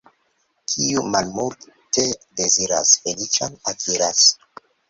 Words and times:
Kiu 0.71 1.03
malmulte 1.15 2.07
deziras, 2.41 2.97
feliĉon 3.05 3.63
akiras. 3.75 4.27